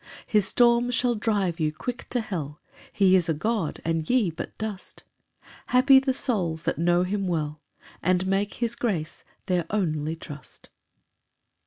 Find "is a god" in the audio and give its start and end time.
3.15-3.79